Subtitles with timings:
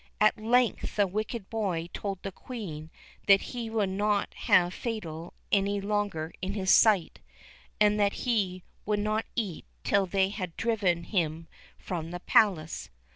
[0.19, 2.89] At length the wicked boy told the Queen
[3.27, 7.19] that he would not have Fatal any longer in his sight,
[7.79, 12.89] and that he would not eat till they had driven him from the Palace.